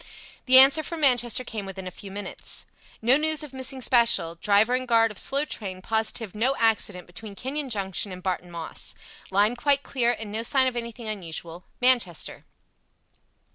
[0.47, 2.65] The answer from Manchester came within a few minutes.
[3.03, 4.33] "No news of missing special.
[4.33, 8.95] Driver and guard of slow train positive no accident between Kenyon Junction and Barton Moss.
[9.29, 11.65] Line quite clear, and no sign of anything unusual.
[11.79, 12.45] Manchester."